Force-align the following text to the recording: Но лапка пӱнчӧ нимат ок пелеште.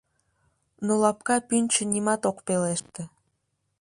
Но 0.85 0.93
лапка 1.03 1.35
пӱнчӧ 1.47 1.83
нимат 1.93 2.21
ок 2.29 2.37
пелеште. 2.45 3.03